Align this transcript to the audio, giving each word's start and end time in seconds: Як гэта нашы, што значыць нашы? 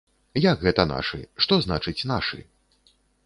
Як 0.43 0.63
гэта 0.67 0.85
нашы, 0.91 1.19
што 1.45 1.59
значыць 1.67 2.07
нашы? 2.15 2.39